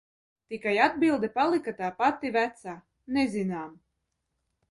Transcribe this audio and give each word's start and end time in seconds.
"Tikai 0.51 0.71
atbilde 0.85 1.29
palika 1.35 1.73
tā 1.81 1.91
pati 1.99 2.33
vecā 2.37 2.75
"nezinām"." 3.17 3.79